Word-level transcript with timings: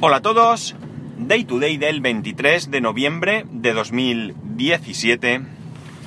Hola 0.00 0.18
a 0.18 0.22
todos, 0.22 0.76
Day 1.18 1.42
to 1.42 1.58
Day 1.58 1.76
del 1.76 2.00
23 2.00 2.70
de 2.70 2.80
noviembre 2.80 3.44
de 3.50 3.72
2017. 3.72 5.40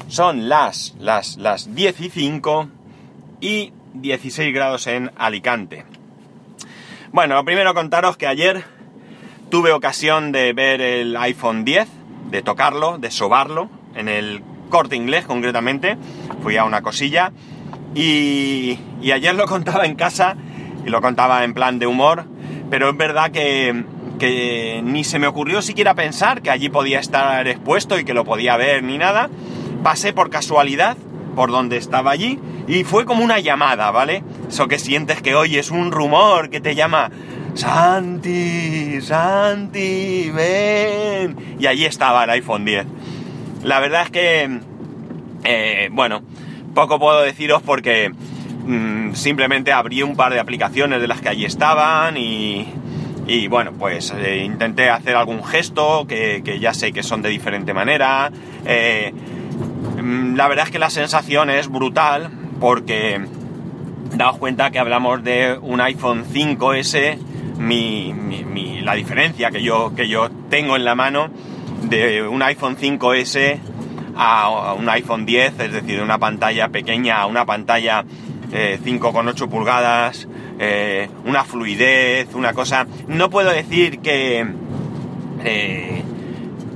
Son 0.08 0.48
las, 0.48 0.96
las, 0.98 1.36
las 1.36 1.76
10 1.76 2.00
y 2.00 2.10
5 2.10 2.70
y 3.42 3.74
16 3.96 4.54
grados 4.54 4.88
en 4.88 5.12
Alicante. 5.18 5.84
Bueno, 7.12 7.36
lo 7.36 7.44
primero 7.44 7.74
contaros 7.74 8.16
que 8.16 8.28
ayer 8.28 8.64
tuve 9.50 9.74
ocasión 9.74 10.32
de 10.32 10.54
ver 10.54 10.80
el 10.80 11.18
iPhone 11.18 11.66
10, 11.66 11.90
de 12.30 12.42
tocarlo, 12.42 12.98
de 12.98 13.12
sobarlo, 13.12 13.70
en 13.96 14.08
el 14.08 14.42
corte 14.70 14.96
inglés 14.96 15.26
concretamente. 15.26 15.98
Fui 16.42 16.56
a 16.56 16.64
una 16.64 16.82
cosilla 16.82 17.34
y, 17.94 18.80
y 19.02 19.12
ayer 19.12 19.36
lo 19.36 19.46
contaba 19.48 19.86
en 19.86 19.96
casa 19.96 20.38
y 20.86 20.90
lo 20.90 21.02
contaba 21.02 21.44
en 21.44 21.54
plan 21.54 21.78
de 21.78 21.88
humor, 21.88 22.31
pero 22.72 22.90
es 22.90 22.98
verdad 22.98 23.32
que, 23.32 23.84
que 24.18 24.82
ni 24.84 25.04
se 25.04 25.20
me 25.20 25.28
ocurrió 25.28 25.62
siquiera 25.62 25.94
pensar 25.94 26.42
que 26.42 26.50
allí 26.50 26.70
podía 26.70 27.00
estar 27.00 27.48
expuesto 27.48 28.00
y 28.00 28.06
que 28.06 28.14
lo 28.14 28.24
podía 28.24 28.56
ver 28.56 28.82
ni 28.82 28.98
nada. 28.98 29.30
Pasé 29.84 30.14
por 30.14 30.30
casualidad 30.30 30.96
por 31.36 31.52
donde 31.52 31.76
estaba 31.76 32.12
allí 32.12 32.40
y 32.68 32.86
fue 32.86 33.06
como 33.06 33.24
una 33.24 33.40
llamada, 33.40 33.92
¿vale? 33.92 34.24
Eso 34.48 34.70
que 34.70 34.80
sientes 34.80 35.22
que 35.22 35.36
oyes 35.36 35.70
un 35.70 35.92
rumor 35.92 36.50
que 36.50 36.62
te 36.62 36.74
llama 36.74 37.12
Santi, 37.56 39.02
Santi, 39.02 40.32
ven. 40.34 41.58
Y 41.60 41.68
allí 41.68 41.86
estaba 41.86 42.24
el 42.24 42.30
iPhone 42.30 42.64
10. 42.64 42.86
La 43.64 43.82
verdad 43.82 44.04
es 44.04 44.12
que, 44.12 44.60
eh, 45.44 45.90
bueno, 45.92 46.22
poco 46.74 47.00
puedo 47.00 47.22
deciros 47.22 47.62
porque 47.62 48.14
mm, 48.66 49.14
simplemente 49.14 49.72
abrí 49.72 50.04
un 50.04 50.16
par 50.16 50.34
de 50.34 50.40
aplicaciones 50.40 51.02
de 51.02 51.08
las 51.08 51.22
que 51.22 51.30
allí 51.30 51.46
estaban 51.46 52.18
y, 52.18 52.68
bueno, 53.50 53.72
pues 53.74 54.14
eh, 54.18 54.44
intenté 54.44 54.90
hacer 54.90 55.16
algún 55.16 55.44
gesto 55.44 56.06
que, 56.08 56.42
que, 56.44 56.60
ya 56.60 56.74
sé 56.74 56.92
que 56.92 57.04
son 57.04 57.22
de 57.22 57.30
diferente 57.30 57.74
manera. 57.74 58.32
Eh, 58.66 59.14
mm, 60.02 60.36
la 60.36 60.48
verdad 60.48 60.66
es 60.66 60.72
que 60.72 60.80
la 60.80 60.90
sensación 60.90 61.50
es 61.50 61.68
brutal 61.68 62.30
porque 62.60 63.22
daos 64.16 64.38
cuenta 64.38 64.72
que 64.72 64.80
hablamos 64.80 65.24
de 65.24 65.58
un 65.62 65.82
iPhone 65.82 66.26
5S, 66.26 67.18
mi, 67.58 68.14
mi, 68.14 68.44
mi, 68.44 68.82
la 68.82 68.96
diferencia 68.96 69.52
que 69.52 69.62
yo, 69.62 69.94
que 69.96 70.08
yo 70.08 70.30
tengo 70.50 70.76
en 70.76 70.84
la 70.84 70.96
mano 70.96 71.30
de 71.84 72.28
un 72.28 72.42
iPhone 72.42 72.78
5S 72.78 73.60
a 74.16 74.74
un 74.78 74.90
iPhone 74.90 75.26
10, 75.26 75.60
es 75.60 75.72
decir, 75.72 76.02
una 76.02 76.18
pantalla 76.18 76.70
pequeña 76.70 77.22
a 77.22 77.26
una 77.26 77.46
pantalla 77.46 78.06
eh, 78.52 78.80
5,8 78.84 79.50
pulgadas, 79.50 80.28
eh, 80.60 81.10
una 81.26 81.44
fluidez, 81.44 82.34
una 82.34 82.54
cosa... 82.54 82.88
No 83.08 83.30
puedo 83.30 83.52
decir 83.52 84.00
que 84.00 84.46
eh, 85.44 86.04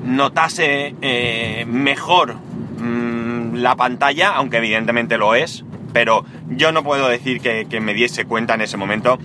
notase 0.04 0.96
eh, 1.02 1.66
mejor 1.68 2.36
mmm, 2.36 3.56
la 3.56 3.76
pantalla, 3.76 4.32
aunque 4.36 4.58
evidentemente 4.58 5.18
lo 5.18 5.36
es, 5.36 5.64
pero 5.94 6.26
yo 6.50 6.72
no 6.72 6.84
puedo 6.84 7.08
decir 7.08 7.42
que, 7.42 7.66
que 7.70 7.80
me 7.80 7.94
diese 7.94 8.26
cuenta 8.26 8.56
en 8.56 8.62
ese 8.62 8.78
momento. 8.78 9.18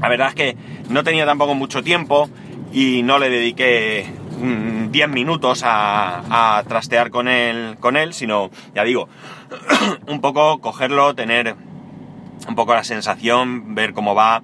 La 0.00 0.08
verdad 0.08 0.28
es 0.28 0.34
que 0.34 0.56
no 0.90 1.04
tenía 1.04 1.26
tampoco 1.26 1.54
mucho 1.54 1.82
tiempo 1.82 2.28
y 2.72 3.02
no 3.02 3.18
le 3.18 3.30
dediqué 3.30 4.06
10 4.96 5.10
minutos 5.10 5.60
a, 5.62 6.62
trastear 6.66 7.10
con 7.10 7.28
él, 7.28 7.76
con 7.80 7.98
él, 7.98 8.14
sino, 8.14 8.48
ya 8.74 8.82
digo, 8.82 9.10
un 10.06 10.22
poco 10.22 10.58
cogerlo, 10.62 11.14
tener 11.14 11.54
un 12.48 12.54
poco 12.54 12.72
la 12.72 12.82
sensación, 12.82 13.74
ver 13.74 13.92
cómo 13.92 14.14
va. 14.14 14.42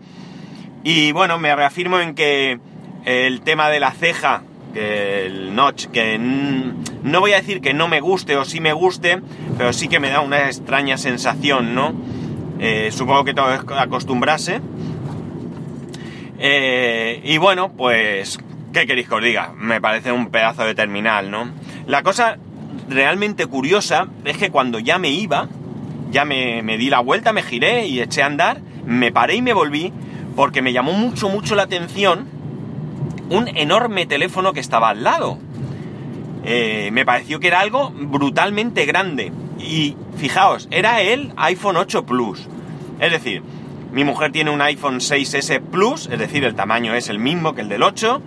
Y 0.84 1.12
bueno, 1.12 1.38
me 1.38 1.56
reafirmo 1.56 2.00
en 2.00 2.14
que 2.14 2.60
el 3.06 3.40
tema 3.40 3.70
de 3.70 3.80
la 3.80 3.92
ceja, 3.92 4.42
que 4.74 5.24
el 5.24 5.54
notch, 5.54 5.86
que 5.86 6.18
no 6.18 7.20
voy 7.20 7.32
a 7.32 7.36
decir 7.36 7.62
que 7.62 7.72
no 7.72 7.88
me 7.88 8.00
guste 8.00 8.36
o 8.36 8.44
sí 8.44 8.60
me 8.60 8.74
guste, 8.74 9.22
pero 9.56 9.72
sí 9.72 9.88
que 9.88 10.00
me 10.00 10.10
da 10.10 10.20
una 10.20 10.48
extraña 10.48 10.98
sensación, 10.98 11.74
¿no? 11.74 11.94
Eh, 12.60 12.90
supongo 12.92 13.24
que 13.24 13.32
todo 13.32 13.54
es 13.54 13.62
acostumbrarse. 13.74 14.60
Eh, 16.38 17.22
y 17.24 17.38
bueno, 17.38 17.72
pues 17.72 18.38
¿Qué 18.72 18.86
queréis 18.86 19.06
que 19.06 19.14
os 19.14 19.22
diga? 19.22 19.52
Me 19.58 19.80
parece 19.80 20.12
un 20.12 20.30
pedazo 20.30 20.64
de 20.64 20.74
terminal, 20.74 21.30
¿no? 21.30 21.50
La 21.86 22.02
cosa 22.02 22.38
realmente 22.88 23.46
curiosa 23.46 24.08
es 24.24 24.38
que 24.38 24.50
cuando 24.50 24.78
ya 24.78 24.98
me 24.98 25.10
iba, 25.10 25.48
ya 26.10 26.24
me, 26.24 26.62
di 26.78 26.88
la 26.88 27.00
vuelta, 27.00 27.34
me 27.34 27.42
giré 27.42 27.86
y 27.86 28.00
eché 28.00 28.22
a 28.22 28.26
andar, 28.26 28.60
me 28.86 29.12
paré 29.12 29.36
y 29.36 29.42
me 29.42 29.52
volví 29.52 29.92
porque 30.34 30.62
me 30.62 30.72
llamó 30.72 30.92
mucho, 30.92 31.28
mucho 31.28 31.54
la 31.54 31.64
atención 31.64 32.26
un 33.28 33.48
enorme 33.48 34.06
teléfono 34.06 34.54
que 34.54 34.60
estaba 34.60 34.88
al 34.88 35.04
lado. 35.04 35.38
Eh, 36.44 36.88
me 36.92 37.04
pareció 37.04 37.40
que 37.40 37.48
era 37.48 37.60
algo 37.60 37.90
brutalmente 37.90 38.86
grande. 38.86 39.32
Y 39.58 39.96
fijaos, 40.16 40.66
era 40.70 41.02
el 41.02 41.32
iPhone 41.36 41.76
8 41.76 42.06
Plus. 42.06 42.48
Es 43.00 43.12
decir, 43.12 43.42
mi 43.92 44.04
mujer 44.04 44.32
tiene 44.32 44.50
un 44.50 44.62
iPhone 44.62 44.96
6S 44.96 45.60
Plus, 45.60 46.08
es 46.10 46.18
decir, 46.18 46.44
el 46.44 46.54
tamaño 46.54 46.94
es 46.94 47.10
el 47.10 47.18
mismo 47.18 47.54
que 47.54 47.60
el 47.60 47.68
del 47.68 47.82
8 47.82 48.22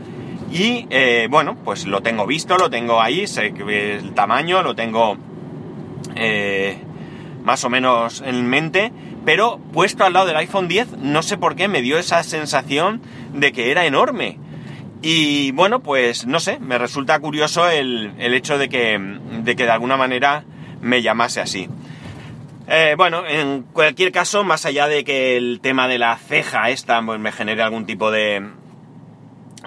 y 0.55 0.87
eh, 0.89 1.27
bueno, 1.29 1.57
pues 1.65 1.85
lo 1.85 1.99
tengo 1.99 2.25
visto, 2.25 2.57
lo 2.57 2.69
tengo 2.69 3.01
ahí, 3.01 3.27
sé 3.27 3.47
el 3.47 4.13
tamaño, 4.13 4.63
lo 4.63 4.73
tengo 4.73 5.17
eh, 6.15 6.77
más 7.43 7.65
o 7.65 7.69
menos 7.69 8.23
en 8.25 8.47
mente, 8.47 8.93
pero 9.25 9.59
puesto 9.73 10.05
al 10.05 10.13
lado 10.13 10.27
del 10.27 10.37
iPhone 10.37 10.69
10, 10.69 10.99
no 10.99 11.23
sé 11.23 11.37
por 11.37 11.57
qué 11.57 11.67
me 11.67 11.81
dio 11.81 11.97
esa 11.97 12.23
sensación 12.23 13.01
de 13.33 13.51
que 13.51 13.69
era 13.69 13.85
enorme. 13.85 14.39
Y 15.01 15.51
bueno, 15.51 15.81
pues 15.81 16.25
no 16.25 16.39
sé, 16.39 16.57
me 16.59 16.77
resulta 16.77 17.19
curioso 17.19 17.69
el, 17.69 18.13
el 18.17 18.33
hecho 18.33 18.57
de 18.57 18.69
que, 18.69 18.97
de 19.43 19.55
que 19.57 19.65
de 19.65 19.71
alguna 19.71 19.97
manera 19.97 20.45
me 20.79 21.01
llamase 21.01 21.41
así. 21.41 21.67
Eh, 22.69 22.95
bueno, 22.97 23.27
en 23.27 23.63
cualquier 23.73 24.13
caso, 24.13 24.45
más 24.45 24.65
allá 24.65 24.87
de 24.87 25.03
que 25.03 25.35
el 25.35 25.59
tema 25.61 25.89
de 25.89 25.99
la 25.99 26.15
ceja 26.15 26.69
esta 26.69 27.01
pues, 27.05 27.19
me 27.19 27.33
genere 27.33 27.61
algún 27.61 27.85
tipo 27.85 28.09
de, 28.09 28.41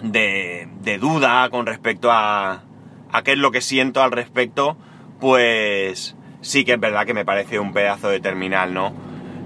de, 0.02 0.68
de, 0.82 0.98
duda 0.98 1.48
con 1.50 1.66
respecto 1.66 2.10
a, 2.10 2.62
a 3.12 3.22
qué 3.22 3.32
es 3.32 3.38
lo 3.38 3.50
que 3.50 3.60
siento 3.60 4.02
al 4.02 4.12
respecto, 4.12 4.76
pues 5.20 6.16
sí 6.40 6.64
que 6.64 6.74
es 6.74 6.80
verdad 6.80 7.06
que 7.06 7.14
me 7.14 7.24
parece 7.24 7.58
un 7.58 7.72
pedazo 7.72 8.08
de 8.08 8.20
terminal, 8.20 8.74
¿no? 8.74 8.92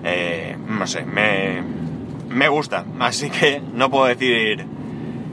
Eh, 0.05 0.57
no 0.69 0.87
sé, 0.87 1.05
me, 1.05 1.63
me 2.29 2.49
gusta, 2.49 2.85
así 3.01 3.31
que 3.31 3.63
no 3.75 3.91
puedo 3.91 4.07
decir 4.07 4.67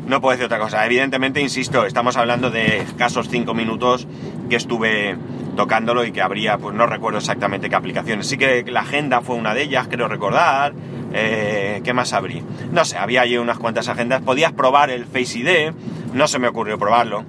no 0.09 0.22
puedo 0.22 0.31
decir 0.31 0.46
otra 0.47 0.59
cosa. 0.59 0.84
Evidentemente, 0.85 1.40
insisto, 1.40 1.85
estamos 1.85 2.18
hablando 2.18 2.50
de 2.50 2.79
escasos 2.79 3.29
5 3.29 3.53
minutos 3.53 4.08
que 4.50 4.56
estuve 4.56 5.16
tocándolo 5.56 6.03
y 6.03 6.12
que 6.12 6.22
habría, 6.22 6.58
pues 6.58 6.75
no 6.75 6.88
recuerdo 6.88 7.19
exactamente 7.19 7.69
qué 7.69 7.75
aplicaciones. 7.75 8.28
Sí 8.28 8.38
que 8.38 8.63
la 8.63 8.81
agenda 8.81 9.22
fue 9.22 9.35
una 9.35 9.53
de 9.53 9.62
ellas, 9.62 9.88
creo 9.88 10.08
recordar. 10.08 10.74
Eh, 11.14 11.81
¿Qué 11.84 11.94
más 11.94 12.14
abrí? 12.14 12.44
No 12.72 12.86
sé, 12.86 12.97
había 12.97 13.22
allí 13.22 13.38
unas 13.38 13.58
cuantas 13.58 13.88
agendas. 13.88 14.22
Podías 14.22 14.53
probar 14.53 14.90
el 14.90 15.06
Face 15.06 15.40
ID, 15.40 15.74
no 16.14 16.28
se 16.28 16.40
me 16.40 16.47
ocurrió 16.47 16.78
probarlo. 16.78 17.25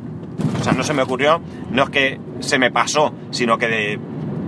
O 0.61 0.63
sea, 0.63 0.73
no 0.73 0.83
se 0.83 0.93
me 0.93 1.03
ocurrió, 1.03 1.41
no 1.71 1.85
es 1.85 1.91
que 1.91 2.21
se 2.41 2.59
me 2.59 2.71
pasó, 2.71 3.15
sino 3.31 3.59
que 3.59 3.69
de, 3.69 3.99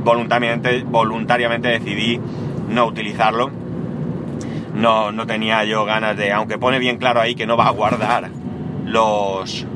voluntariamente, 0.04 0.82
voluntariamente 0.82 1.68
decidí 1.68 2.20
no 2.68 2.86
utilizarlo. 2.86 3.50
No, 4.74 5.12
no 5.12 5.26
tenía 5.26 5.64
yo 5.64 5.84
ganas 5.84 6.16
de, 6.16 6.32
aunque 6.32 6.58
pone 6.58 6.78
bien 6.78 6.96
claro 6.98 7.20
ahí 7.20 7.34
que 7.34 7.46
no 7.46 7.56
va 7.56 7.68
a 7.68 7.70
guardar 7.70 8.30
los, 8.84 9.66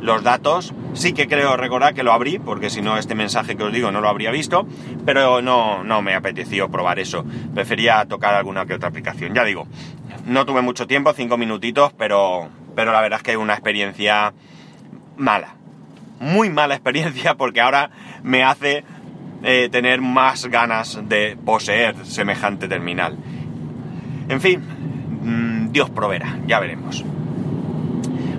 los 0.00 0.22
datos, 0.22 0.74
sí 0.94 1.12
que 1.12 1.28
creo 1.28 1.56
recordar 1.56 1.94
que 1.94 2.02
lo 2.02 2.12
abrí, 2.12 2.38
porque 2.38 2.70
si 2.70 2.80
no 2.82 2.96
este 2.96 3.14
mensaje 3.14 3.56
que 3.56 3.62
os 3.62 3.72
digo 3.72 3.90
no 3.90 4.00
lo 4.00 4.08
habría 4.08 4.30
visto, 4.30 4.66
pero 5.04 5.42
no, 5.42 5.84
no 5.84 6.02
me 6.02 6.14
apeteció 6.14 6.70
probar 6.70 6.98
eso. 6.98 7.24
Prefería 7.54 8.04
tocar 8.06 8.34
alguna 8.34 8.66
que 8.66 8.74
otra 8.74 8.88
aplicación. 8.88 9.34
Ya 9.34 9.44
digo, 9.44 9.66
no 10.26 10.46
tuve 10.46 10.62
mucho 10.62 10.86
tiempo, 10.86 11.12
cinco 11.12 11.36
minutitos, 11.36 11.92
pero, 11.94 12.48
pero 12.74 12.92
la 12.92 13.00
verdad 13.00 13.18
es 13.18 13.22
que 13.22 13.32
es 13.32 13.36
una 13.36 13.54
experiencia 13.54 14.32
mala. 15.16 15.54
Muy 16.20 16.50
mala 16.50 16.74
experiencia 16.76 17.34
porque 17.34 17.60
ahora 17.60 17.90
me 18.22 18.42
hace 18.42 18.84
eh, 19.42 19.68
tener 19.70 20.00
más 20.00 20.46
ganas 20.46 21.00
de 21.08 21.36
poseer 21.44 22.04
semejante 22.04 22.68
terminal. 22.68 23.16
En 24.28 24.40
fin, 24.40 24.60
mmm, 25.22 25.72
Dios 25.72 25.90
proveerá, 25.90 26.38
ya 26.46 26.58
veremos. 26.58 27.04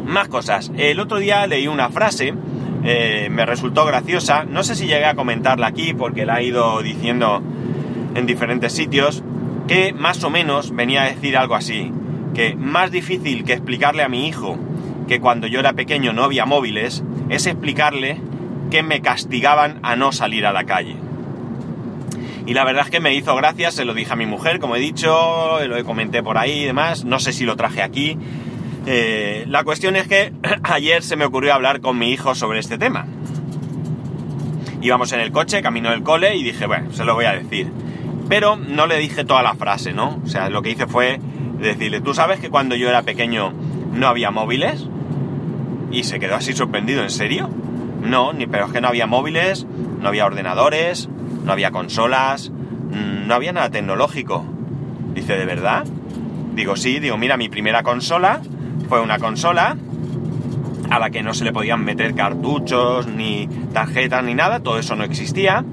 Más 0.10 0.28
cosas. 0.28 0.72
El 0.76 1.00
otro 1.00 1.20
día 1.20 1.46
leí 1.46 1.68
una 1.68 1.92
frase, 1.92 2.34
eh, 2.84 3.28
me 3.30 3.46
resultó 3.46 3.86
graciosa, 3.86 4.44
no 4.44 4.64
sé 4.64 4.76
si 4.76 4.88
llegué 4.88 5.06
a 5.06 5.14
comentarla 5.14 5.68
aquí 5.68 5.94
porque 5.94 6.26
la 6.26 6.40
he 6.40 6.46
ido 6.46 6.82
diciendo 6.82 7.44
en 8.16 8.26
diferentes 8.26 8.74
sitios, 8.74 9.24
que 9.68 9.94
más 9.94 10.24
o 10.24 10.32
menos 10.32 10.72
venía 10.72 11.04
a 11.04 11.10
decir 11.10 11.38
algo 11.38 11.54
así, 11.54 11.92
que 12.34 12.56
más 12.56 12.90
difícil 12.90 13.44
que 13.44 13.54
explicarle 13.54 14.02
a 14.02 14.10
mi 14.10 14.28
hijo 14.28 14.58
que 15.08 15.20
cuando 15.20 15.46
yo 15.46 15.60
era 15.60 15.74
pequeño 15.74 16.12
no 16.12 16.24
había 16.24 16.48
móviles, 16.48 17.04
es 17.30 17.46
explicarle 17.46 18.20
que 18.72 18.82
me 18.82 19.02
castigaban 19.02 19.78
a 19.84 19.96
no 19.96 20.12
salir 20.12 20.48
a 20.48 20.54
la 20.54 20.64
calle. 20.64 20.96
Y 22.48 22.56
la 22.56 22.64
verdad 22.64 22.86
es 22.86 22.90
que 22.90 23.00
me 23.00 23.14
hizo 23.14 23.36
gracia, 23.36 23.70
se 23.70 23.86
lo 23.86 23.94
dije 23.94 24.14
a 24.14 24.16
mi 24.16 24.26
mujer, 24.26 24.58
como 24.58 24.76
he 24.76 24.80
dicho, 24.80 25.60
lo 25.68 25.86
comenté 25.86 26.24
por 26.24 26.40
ahí 26.40 26.62
y 26.62 26.66
demás, 26.66 27.06
no 27.06 27.20
sé 27.20 27.32
si 27.32 27.46
lo 27.46 27.56
traje 27.56 27.84
aquí. 27.84 28.18
Eh, 28.92 29.46
la 29.48 29.64
cuestión 29.64 29.96
es 29.96 30.08
que 30.08 30.34
ayer 30.64 31.04
se 31.04 31.16
me 31.16 31.24
ocurrió 31.24 31.54
hablar 31.54 31.80
con 31.80 32.00
mi 32.00 32.10
hijo 32.10 32.34
sobre 32.34 32.58
este 32.58 32.80
tema. 32.80 33.06
Íbamos 34.82 35.12
en 35.12 35.20
el 35.20 35.32
coche, 35.32 35.62
camino 35.62 35.92
del 35.92 36.02
cole, 36.02 36.36
y 36.36 36.44
dije, 36.44 36.66
bueno, 36.66 36.92
se 36.92 37.06
lo 37.06 37.14
voy 37.14 37.26
a 37.26 37.34
decir. 37.34 37.72
Pero 38.30 38.56
no 38.56 38.88
le 38.88 38.98
dije 38.98 39.26
toda 39.26 39.44
la 39.44 39.54
frase, 39.54 39.94
¿no? 39.94 40.20
O 40.26 40.28
sea, 40.28 40.50
lo 40.50 40.64
que 40.64 40.72
hice 40.72 40.88
fue 40.88 41.20
decirle, 41.60 42.02
¿tú 42.02 42.16
sabes 42.16 42.40
que 42.40 42.50
cuando 42.50 42.76
yo 42.76 42.90
era 42.90 43.04
pequeño 43.04 43.54
no 43.94 44.08
había 44.08 44.32
móviles? 44.32 44.88
Y 45.92 46.06
se 46.06 46.20
quedó 46.20 46.34
así 46.34 46.54
sorprendido, 46.54 47.04
¿en 47.04 47.12
serio? 47.12 47.48
No, 48.02 48.34
ni, 48.34 48.48
pero 48.48 48.66
es 48.66 48.72
que 48.72 48.82
no 48.82 48.88
había 48.88 49.06
móviles, 49.06 49.68
no 50.02 50.08
había 50.08 50.26
ordenadores, 50.26 51.08
no 51.46 51.52
había 51.52 51.70
consolas, 51.70 52.50
mm, 52.50 53.28
no 53.28 53.36
había 53.36 53.54
nada 53.54 53.70
tecnológico. 53.70 54.46
Dice, 55.14 55.38
¿de 55.38 55.46
verdad? 55.46 55.86
Digo, 56.56 56.76
sí, 56.76 57.00
digo, 57.00 57.20
mira, 57.20 57.38
mi 57.38 57.50
primera 57.50 57.84
consola 57.84 58.42
fue 58.90 59.00
una 59.00 59.20
consola 59.20 59.78
a 60.90 60.98
la 60.98 61.12
que 61.12 61.22
no 61.22 61.36
se 61.36 61.46
le 61.46 61.54
podían 61.54 61.86
meter 61.86 62.16
cartuchos, 62.16 63.06
ni 63.06 63.48
tarjetas, 63.72 64.24
ni 64.24 64.34
nada, 64.34 64.60
todo 64.60 64.80
eso 64.80 64.96
no 64.96 65.04
existía. 65.04 65.64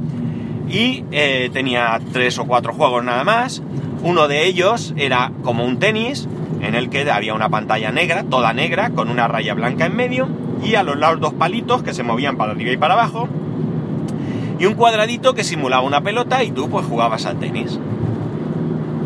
Y 0.69 1.05
eh, 1.11 1.49
tenía 1.53 1.99
tres 2.13 2.39
o 2.39 2.45
cuatro 2.45 2.75
juegos 2.75 3.03
nada 3.03 3.25
más. 3.25 3.63
Uno 4.03 4.29
de 4.29 4.45
ellos 4.47 4.93
era 4.99 5.33
como 5.43 5.65
un 5.65 5.79
tenis, 5.79 6.29
en 6.61 6.75
el 6.75 6.91
que 6.91 7.11
había 7.11 7.33
una 7.33 7.49
pantalla 7.49 7.91
negra, 7.91 8.25
toda 8.25 8.53
negra, 8.53 8.91
con 8.91 9.09
una 9.09 9.27
raya 9.27 9.55
blanca 9.55 9.87
en 9.87 9.97
medio, 9.97 10.29
y 10.63 10.75
a 10.75 10.83
los 10.83 10.99
lados 10.99 11.21
dos 11.21 11.33
palitos 11.33 11.83
que 11.83 11.95
se 11.95 12.03
movían 12.03 12.37
para 12.37 12.53
arriba 12.53 12.73
y 12.73 12.77
para 12.77 12.95
abajo, 12.95 13.29
y 14.59 14.67
un 14.67 14.75
cuadradito 14.75 15.35
que 15.35 15.45
simulaba 15.45 15.83
una 15.83 16.03
pelota 16.03 16.45
y 16.45 16.51
tú 16.51 16.69
pues 16.69 16.85
jugabas 16.85 17.25
al 17.25 17.39
tenis. 17.39 17.79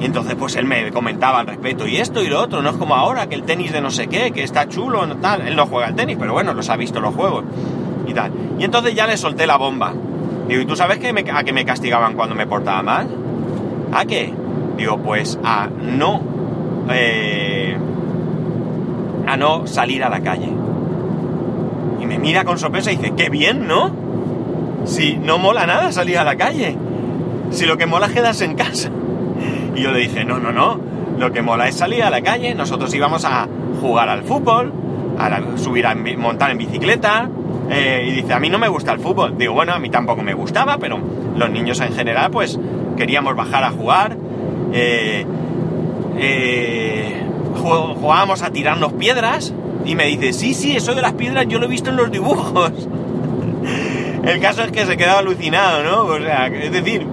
Y 0.00 0.06
entonces 0.06 0.35
pues 0.35 0.56
él 0.56 0.64
me 0.64 0.91
comentaba 0.91 1.41
al 1.41 1.47
respecto, 1.47 1.87
y 1.87 1.99
esto 1.99 2.23
y 2.23 2.29
lo 2.29 2.41
otro, 2.41 2.62
no 2.62 2.70
es 2.70 2.76
como 2.76 2.94
ahora 2.94 3.29
que 3.29 3.35
el 3.35 3.43
tenis 3.43 3.70
de 3.70 3.81
no 3.81 3.91
sé 3.91 4.06
qué, 4.08 4.31
que 4.31 4.43
está 4.43 4.67
chulo, 4.69 5.06
no 5.06 5.17
tal, 5.17 5.47
él 5.47 5.55
no 5.55 5.67
juega 5.67 5.88
al 5.88 5.94
tenis, 5.94 6.17
pero 6.19 6.32
bueno, 6.32 6.55
los 6.55 6.70
ha 6.70 6.76
visto 6.76 7.00
los 7.00 7.14
juegos 7.14 7.44
y 8.06 8.14
tal. 8.14 8.32
Y 8.58 8.64
entonces 8.64 8.94
ya 8.94 9.06
le 9.06 9.17
solté 9.17 9.47
la 9.47 9.56
bomba. 9.56 9.93
Digo, 10.49 10.62
¿y 10.62 10.64
tú 10.64 10.75
sabes 10.75 10.99
que 10.99 11.08
a 11.08 11.44
qué 11.44 11.52
me 11.52 11.64
castigaban 11.64 12.14
cuando 12.14 12.35
me 12.35 12.47
portaba 12.47 12.82
mal? 12.82 13.08
¿A 13.93 14.05
qué? 14.05 14.32
Digo, 14.76 14.99
pues 14.99 15.38
a 15.44 15.69
no... 15.69 16.20
Eh, 16.91 17.76
a 19.26 19.37
no 19.37 19.67
salir 19.67 20.02
a 20.02 20.08
la 20.08 20.20
calle. 20.20 20.49
Y 22.00 22.06
me 22.06 22.19
mira 22.19 22.44
con 22.44 22.58
sorpresa 22.58 22.91
y 22.91 22.97
dice, 22.97 23.12
qué 23.17 23.31
bien, 23.31 23.69
¿no? 23.69 23.93
Si 24.87 25.17
no 25.17 25.38
mola 25.38 25.67
nada 25.67 25.93
salir 25.93 26.19
a 26.19 26.25
la 26.25 26.37
calle. 26.37 26.76
Si 27.50 27.67
lo 27.67 27.76
que 27.76 27.87
mola 27.87 28.06
es 28.06 28.12
quedarse 28.12 28.44
en 28.44 28.55
casa. 28.55 28.91
Y 29.75 29.82
yo 29.82 29.93
le 29.93 30.00
dije, 30.00 30.25
no, 30.25 30.38
no, 30.38 30.52
no. 30.52 30.81
Lo 31.19 31.32
que 31.32 31.43
mola 31.43 31.69
es 31.69 31.76
salir 31.76 32.02
a 32.02 32.11
la 32.11 32.22
calle. 32.22 32.55
Nosotros 32.55 32.93
íbamos 32.94 33.25
a 33.25 33.46
jugar 33.81 34.08
al 34.08 34.22
fútbol, 34.22 34.72
a 35.19 35.58
subir 35.58 35.87
a 35.87 35.94
montar 35.94 36.50
en 36.50 36.58
bicicleta. 36.58 37.28
Eh, 37.70 38.06
y 38.08 38.11
dice, 38.12 38.32
a 38.32 38.40
mí 38.40 38.49
no 38.49 38.58
me 38.58 38.69
gusta 38.69 38.93
el 38.93 39.00
fútbol. 39.00 39.37
Digo, 39.38 39.55
bueno, 39.55 39.72
a 39.72 39.78
mí 39.78 39.90
tampoco 39.90 40.22
me 40.22 40.34
gustaba, 40.34 40.78
pero 40.78 40.99
los 41.37 41.50
niños 41.50 41.81
en 41.81 41.93
general, 41.93 42.31
pues 42.31 42.58
queríamos 42.96 43.37
bajar 43.37 43.64
a 43.64 43.70
jugar. 43.70 44.17
Eh, 44.72 45.25
eh, 46.19 47.23
jugábamos 47.61 48.43
a 48.43 48.50
tirarnos 48.50 48.93
piedras. 48.94 49.55
Y 49.84 49.94
me 49.94 50.06
dice, 50.06 50.32
sí, 50.32 50.55
sí, 50.55 50.76
eso 50.76 50.94
de 50.94 51.02
las 51.02 51.14
piedras 51.14 51.46
yo 51.49 51.58
lo 51.58 51.66
he 51.66 51.69
visto 51.69 51.90
en 51.90 51.96
los 51.96 52.11
dibujos. 52.11 52.73
el 54.25 54.40
caso 54.40 54.62
es 54.62 54.73
que 54.73 54.84
se 54.84 54.96
quedaba 54.96 55.20
alucinado, 55.20 55.82
¿no? 55.82 56.02
O 56.05 56.19
sea, 56.19 56.49
es 56.49 56.73
decir, 56.73 57.06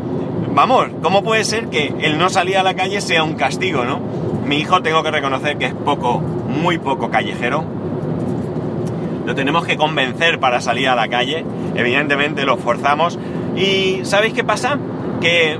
vamos, 0.58 0.88
¿cómo 1.04 1.24
puede 1.24 1.44
ser 1.44 1.68
que 1.68 1.94
el 2.02 2.18
no 2.18 2.30
salir 2.30 2.58
a 2.58 2.64
la 2.64 2.74
calle 2.74 3.00
sea 3.00 3.24
un 3.24 3.36
castigo, 3.36 3.86
¿no? 3.86 4.00
Mi 4.44 4.58
hijo 4.58 4.82
tengo 4.82 5.04
que 5.04 5.12
reconocer 5.12 5.60
que 5.60 5.66
es 5.66 5.74
poco, 5.76 6.20
muy 6.20 6.80
poco 6.80 7.12
callejero. 7.12 7.64
Lo 9.24 9.36
tenemos 9.36 9.68
que 9.68 9.78
convencer 9.78 10.40
para 10.40 10.60
salir 10.60 10.90
a 10.90 10.96
la 10.96 11.10
calle. 11.10 11.46
Evidentemente 11.76 12.44
lo 12.44 12.58
forzamos. 12.58 13.20
Y 13.56 14.00
¿sabéis 14.02 14.34
qué 14.34 14.44
pasa? 14.44 14.80
Que 15.22 15.60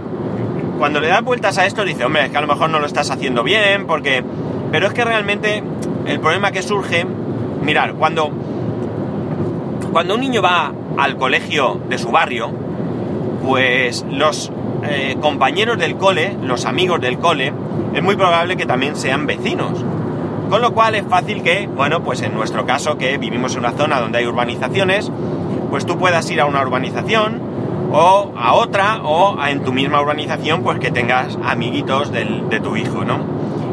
cuando 0.80 1.00
le 1.00 1.10
das 1.10 1.24
vueltas 1.24 1.60
a 1.60 1.68
esto 1.68 1.86
dice, 1.86 2.04
hombre, 2.04 2.26
es 2.26 2.32
que 2.32 2.38
a 2.38 2.42
lo 2.42 2.48
mejor 2.48 2.72
no 2.72 2.80
lo 2.80 2.88
estás 2.88 3.12
haciendo 3.12 3.44
bien, 3.44 3.86
porque... 3.86 4.24
Pero 4.72 4.88
es 4.88 4.94
que 4.94 5.06
realmente 5.06 5.62
el 6.08 6.20
problema 6.20 6.52
que 6.52 6.64
surge, 6.64 7.06
mirar, 7.62 7.94
cuando, 7.94 8.32
cuando 9.92 10.16
un 10.16 10.22
niño 10.22 10.42
va 10.42 10.74
al 10.98 11.18
colegio 11.18 11.80
de 11.88 12.00
su 12.00 12.10
barrio, 12.10 12.50
pues 13.44 14.04
los 14.10 14.52
eh, 14.90 15.18
compañeros 15.22 15.78
del 15.78 15.96
cole, 15.96 16.36
los 16.42 16.66
amigos 16.66 17.02
del 17.02 17.18
cole, 17.18 17.54
es 17.94 18.04
muy 18.04 18.16
probable 18.16 18.58
que 18.58 18.66
también 18.66 18.96
sean 18.96 19.26
vecinos. 19.26 19.84
Con 20.50 20.62
lo 20.62 20.74
cual 20.74 20.96
es 20.96 21.06
fácil 21.08 21.44
que, 21.44 21.68
bueno, 21.68 22.04
pues 22.04 22.22
en 22.22 22.34
nuestro 22.34 22.66
caso 22.66 22.98
que 22.98 23.18
vivimos 23.18 23.54
en 23.54 23.60
una 23.60 23.72
zona 23.72 24.00
donde 24.00 24.20
hay 24.20 24.26
urbanizaciones, 24.26 25.12
pues 25.70 25.86
tú 25.86 25.98
puedas 25.98 26.30
ir 26.32 26.40
a 26.40 26.46
una 26.46 26.62
urbanización 26.62 27.42
o 27.92 28.34
a 28.38 28.54
otra 28.54 29.02
o 29.04 29.38
en 29.46 29.64
tu 29.64 29.74
misma 29.74 30.02
urbanización 30.02 30.64
pues 30.64 30.80
que 30.80 30.92
tengas 30.92 31.38
amiguitos 31.44 32.12
de 32.12 32.60
tu 32.62 32.76
hijo, 32.76 33.04
¿no? 33.04 33.20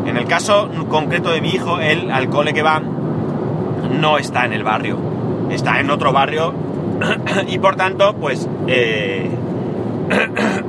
En 0.06 0.16
el 0.16 0.26
caso 0.26 0.68
concreto 0.88 1.30
de 1.30 1.40
mi 1.40 1.50
hijo, 1.50 1.80
él 1.80 2.10
al 2.10 2.28
cole 2.28 2.52
que 2.52 2.62
va 2.62 2.80
no 2.80 4.18
está 4.18 4.44
en 4.44 4.52
el 4.52 4.64
barrio, 4.64 4.98
está 5.50 5.80
en 5.80 5.90
otro 5.90 6.12
barrio 6.12 6.52
y 7.48 7.58
por 7.58 7.76
tanto 7.76 8.14
pues 8.14 8.48
eh, 8.66 9.30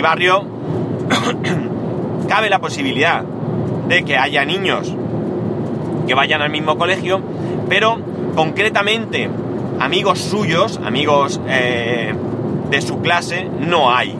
barrio 0.00 0.44
cabe 2.28 2.50
la 2.50 2.58
posibilidad 2.58 3.22
de 3.22 4.04
que 4.04 4.16
haya 4.16 4.44
niños 4.44 4.94
que 6.06 6.14
vayan 6.14 6.42
al 6.42 6.50
mismo 6.50 6.76
colegio, 6.78 7.20
pero 7.68 7.98
concretamente 8.34 9.28
amigos 9.80 10.18
suyos, 10.18 10.80
amigos 10.84 11.40
eh, 11.48 12.14
de 12.70 12.82
su 12.82 13.00
clase, 13.00 13.48
no 13.60 13.94
hay. 13.94 14.16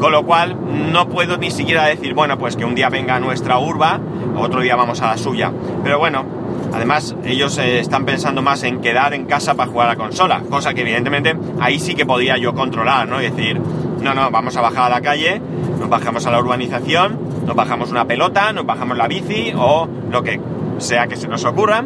Con 0.00 0.12
lo 0.12 0.24
cual 0.24 0.56
no 0.92 1.08
puedo 1.08 1.38
ni 1.38 1.50
siquiera 1.50 1.86
decir, 1.86 2.14
bueno, 2.14 2.38
pues 2.38 2.56
que 2.56 2.64
un 2.64 2.74
día 2.74 2.88
venga 2.88 3.16
a 3.16 3.20
nuestra 3.20 3.58
urba, 3.58 4.00
otro 4.36 4.60
día 4.60 4.76
vamos 4.76 5.02
a 5.02 5.08
la 5.08 5.18
suya. 5.18 5.52
Pero 5.82 5.98
bueno, 5.98 6.24
además 6.72 7.16
ellos 7.24 7.58
eh, 7.58 7.80
están 7.80 8.04
pensando 8.04 8.40
más 8.40 8.62
en 8.62 8.80
quedar 8.80 9.12
en 9.14 9.24
casa 9.24 9.54
para 9.54 9.70
jugar 9.70 9.88
a 9.88 9.90
la 9.92 9.96
consola, 9.96 10.42
cosa 10.48 10.72
que 10.72 10.82
evidentemente 10.82 11.36
ahí 11.60 11.80
sí 11.80 11.94
que 11.94 12.06
podía 12.06 12.36
yo 12.36 12.54
controlar, 12.54 13.08
¿no? 13.08 13.20
Y 13.20 13.30
decir, 13.30 13.60
no, 14.02 14.14
no, 14.14 14.30
vamos 14.30 14.56
a 14.56 14.60
bajar 14.60 14.84
a 14.84 14.88
la 14.96 15.00
calle, 15.00 15.40
nos 15.78 15.88
bajamos 15.88 16.24
a 16.26 16.30
la 16.30 16.38
urbanización, 16.38 17.18
nos 17.46 17.56
bajamos 17.56 17.90
una 17.90 18.04
pelota, 18.04 18.52
nos 18.52 18.64
bajamos 18.64 18.96
la 18.96 19.08
bici 19.08 19.52
o 19.56 19.88
lo 20.10 20.22
que 20.22 20.40
sea 20.78 21.06
que 21.08 21.16
se 21.16 21.28
nos 21.28 21.44
ocurra 21.44 21.84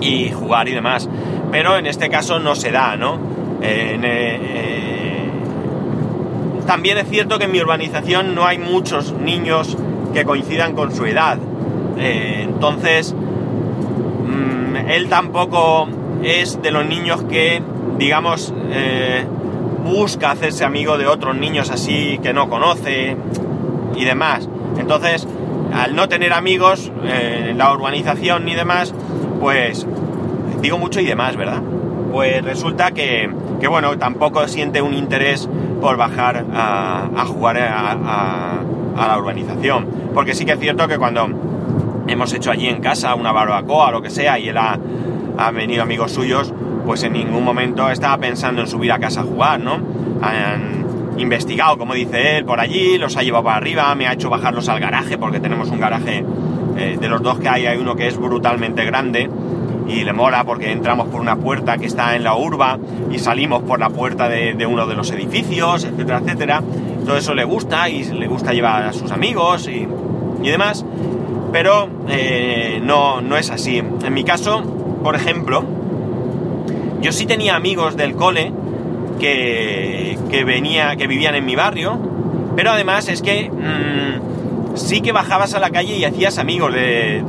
y 0.00 0.30
jugar 0.30 0.68
y 0.68 0.72
demás. 0.72 1.08
Pero 1.50 1.76
en 1.76 1.86
este 1.86 2.08
caso 2.08 2.38
no 2.38 2.54
se 2.54 2.70
da, 2.70 2.96
¿no? 2.96 3.18
Eh, 3.60 3.98
eh, 4.02 5.30
también 6.66 6.98
es 6.98 7.08
cierto 7.08 7.38
que 7.38 7.44
en 7.46 7.52
mi 7.52 7.60
urbanización 7.60 8.34
no 8.34 8.46
hay 8.46 8.58
muchos 8.58 9.12
niños 9.12 9.76
que 10.14 10.24
coincidan 10.24 10.74
con 10.74 10.94
su 10.94 11.04
edad. 11.04 11.38
Eh, 11.98 12.42
entonces, 12.44 13.14
mm, 13.14 14.76
él 14.88 15.08
tampoco 15.08 15.88
es 16.22 16.62
de 16.62 16.70
los 16.70 16.86
niños 16.86 17.22
que, 17.24 17.62
digamos, 17.98 18.54
busca 19.82 20.30
hacerse 20.30 20.64
amigo 20.64 20.98
de 20.98 21.06
otros 21.06 21.36
niños 21.36 21.70
así 21.70 22.18
que 22.22 22.32
no 22.32 22.48
conoce 22.48 23.16
y 23.96 24.04
demás. 24.04 24.48
Entonces, 24.78 25.26
al 25.72 25.94
no 25.94 26.08
tener 26.08 26.32
amigos 26.32 26.92
en 27.04 27.58
la 27.58 27.72
urbanización 27.72 28.44
ni 28.44 28.54
demás, 28.54 28.94
pues 29.40 29.86
digo 30.60 30.78
mucho 30.78 31.00
y 31.00 31.06
demás, 31.06 31.36
¿verdad? 31.36 31.62
Pues 32.12 32.44
resulta 32.44 32.92
que, 32.92 33.30
que 33.60 33.68
bueno, 33.68 33.96
tampoco 33.98 34.46
siente 34.48 34.82
un 34.82 34.94
interés 34.94 35.48
por 35.80 35.96
bajar 35.96 36.44
a, 36.54 37.24
jugar 37.26 37.58
a, 37.58 38.60
la 38.96 39.18
urbanización. 39.18 39.86
Porque 40.14 40.34
sí 40.34 40.44
que 40.44 40.52
es 40.52 40.60
cierto 40.60 40.86
que 40.86 40.98
cuando 40.98 41.28
hemos 42.06 42.32
hecho 42.32 42.50
allí 42.50 42.68
en 42.68 42.80
casa 42.80 43.14
una 43.14 43.32
barbacoa 43.32 43.88
o 43.88 43.92
lo 43.92 44.02
que 44.02 44.10
sea 44.10 44.38
y 44.38 44.48
él 44.48 44.56
ha, 44.58 44.78
ha 45.38 45.50
venido 45.50 45.82
amigos 45.82 46.12
suyos, 46.12 46.52
pues 46.84 47.02
en 47.02 47.12
ningún 47.12 47.44
momento 47.44 47.88
estaba 47.90 48.18
pensando 48.18 48.60
en 48.60 48.66
subir 48.66 48.92
a 48.92 48.98
casa 48.98 49.20
a 49.20 49.24
jugar, 49.24 49.60
¿no? 49.60 49.80
Han 50.22 50.82
investigado, 51.18 51.78
como 51.78 51.94
dice 51.94 52.38
él, 52.38 52.44
por 52.44 52.60
allí, 52.60 52.98
los 52.98 53.16
ha 53.16 53.22
llevado 53.22 53.44
para 53.44 53.56
arriba, 53.56 53.94
me 53.94 54.06
ha 54.06 54.14
hecho 54.14 54.30
bajarlos 54.30 54.68
al 54.68 54.80
garaje, 54.80 55.18
porque 55.18 55.40
tenemos 55.40 55.70
un 55.70 55.80
garaje 55.80 56.24
eh, 56.76 56.98
de 57.00 57.08
los 57.08 57.22
dos 57.22 57.38
que 57.38 57.48
hay, 57.48 57.66
hay 57.66 57.78
uno 57.78 57.94
que 57.94 58.08
es 58.08 58.16
brutalmente 58.16 58.84
grande 58.84 59.28
y 59.88 60.04
le 60.04 60.12
mola 60.12 60.44
porque 60.44 60.70
entramos 60.70 61.08
por 61.08 61.20
una 61.20 61.36
puerta 61.36 61.76
que 61.76 61.86
está 61.86 62.16
en 62.16 62.24
la 62.24 62.34
urba 62.34 62.78
y 63.10 63.18
salimos 63.18 63.62
por 63.62 63.78
la 63.78 63.90
puerta 63.90 64.28
de, 64.28 64.66
uno 64.66 64.86
de 64.86 64.94
los 64.94 65.10
edificios, 65.10 65.84
etcétera, 65.84 66.18
etcétera. 66.18 66.62
Todo 67.04 67.16
eso 67.16 67.34
le 67.34 67.44
gusta 67.44 67.88
y 67.88 68.04
le 68.04 68.26
gusta 68.26 68.52
llevar 68.52 68.84
a 68.84 68.92
sus 68.92 69.10
amigos 69.10 69.68
y, 69.68 69.86
demás, 70.42 70.84
pero 71.52 71.88
eh, 72.08 72.80
no, 72.82 73.20
no 73.20 73.36
es 73.36 73.50
así. 73.50 73.78
En 73.78 74.14
mi 74.14 74.24
caso, 74.24 74.62
por 75.02 75.14
ejemplo, 75.14 75.64
yo 77.02 77.12
sí 77.12 77.26
tenía 77.26 77.56
amigos 77.56 77.96
del 77.96 78.14
cole 78.14 78.52
que, 79.18 80.16
que, 80.30 80.44
venía, 80.44 80.96
que 80.96 81.06
vivían 81.06 81.34
en 81.34 81.44
mi 81.44 81.56
barrio, 81.56 81.98
pero 82.56 82.70
además 82.70 83.08
es 83.08 83.22
que 83.22 83.50
mm, 83.50 84.76
sí 84.76 85.00
que 85.00 85.12
bajabas 85.12 85.54
a 85.54 85.60
la 85.60 85.70
calle 85.70 85.96
y 85.96 86.04
hacías 86.04 86.38
amigos 86.38 86.72
de, 86.72 87.22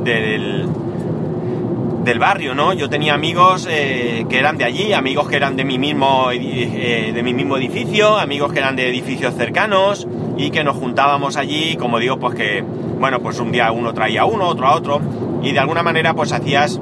del 2.04 2.18
barrio, 2.18 2.54
¿no? 2.54 2.72
Yo 2.72 2.88
tenía 2.88 3.14
amigos 3.14 3.66
eh, 3.68 4.26
que 4.28 4.38
eran 4.38 4.56
de 4.56 4.64
allí, 4.64 4.92
amigos 4.92 5.28
que 5.28 5.36
eran 5.36 5.56
de 5.56 5.64
mi 5.64 5.78
mismo 5.78 6.30
eh, 6.30 7.10
de 7.12 7.22
mi 7.22 7.34
mismo 7.34 7.56
edificio, 7.56 8.16
amigos 8.16 8.52
que 8.52 8.60
eran 8.60 8.76
de 8.76 8.88
edificios 8.88 9.34
cercanos 9.34 10.06
y 10.36 10.50
que 10.50 10.62
nos 10.62 10.76
juntábamos 10.76 11.36
allí, 11.36 11.76
como 11.76 11.98
digo, 11.98 12.18
pues 12.18 12.34
que 12.34 12.62
bueno, 12.62 13.20
pues 13.20 13.40
un 13.40 13.50
día 13.50 13.72
uno 13.72 13.92
traía 13.92 14.22
a 14.22 14.24
uno, 14.26 14.46
otro 14.46 14.66
a 14.66 14.76
otro 14.76 15.00
y 15.42 15.52
de 15.52 15.58
alguna 15.58 15.82
manera 15.82 16.14
pues 16.14 16.32
hacías 16.32 16.80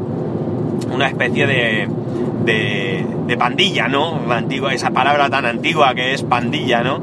una 0.92 1.08
especie 1.08 1.46
de, 1.46 1.88
de, 2.44 3.36
pandilla, 3.38 3.88
¿no? 3.88 4.20
Antigua, 4.30 4.74
esa 4.74 4.90
palabra 4.90 5.30
tan 5.30 5.46
antigua 5.46 5.94
que 5.94 6.12
es 6.12 6.22
pandilla, 6.22 6.82
¿no? 6.82 7.00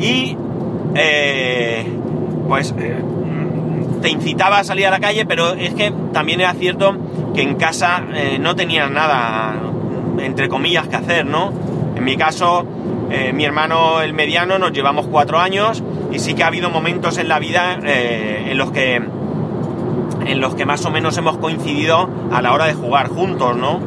Y 0.00 0.36
eh, 0.96 1.86
pues 2.48 2.74
te 4.02 4.10
incitaba 4.10 4.58
a 4.58 4.64
salir 4.64 4.86
a 4.86 4.90
la 4.90 5.00
calle, 5.00 5.24
pero 5.26 5.54
es 5.54 5.74
que 5.74 5.92
también 6.12 6.40
era 6.40 6.52
cierto 6.54 6.96
que 7.34 7.42
en 7.42 7.56
casa 7.56 8.04
eh, 8.14 8.38
no 8.40 8.56
tenías 8.56 8.90
nada, 8.90 9.54
entre 10.18 10.48
comillas, 10.48 10.88
que 10.88 10.96
hacer, 10.96 11.26
¿no? 11.26 11.52
En 11.96 12.04
mi 12.04 12.16
caso, 12.16 12.66
eh, 13.10 13.32
mi 13.32 13.44
hermano 13.44 14.00
el 14.02 14.14
mediano 14.14 14.58
nos 14.58 14.72
llevamos 14.72 15.06
cuatro 15.06 15.38
años 15.38 15.82
y 16.12 16.18
sí 16.18 16.34
que 16.34 16.42
ha 16.42 16.48
habido 16.48 16.70
momentos 16.70 17.18
en 17.18 17.28
la 17.28 17.38
vida 17.38 17.78
eh, 17.84 18.48
en 18.50 18.58
los 18.58 18.70
que 18.72 18.96
en 20.26 20.40
los 20.40 20.54
que 20.56 20.66
más 20.66 20.84
o 20.84 20.90
menos 20.90 21.16
hemos 21.18 21.38
coincidido 21.38 22.08
a 22.32 22.42
la 22.42 22.52
hora 22.52 22.66
de 22.66 22.74
jugar 22.74 23.08
juntos, 23.08 23.56
¿no? 23.56 23.80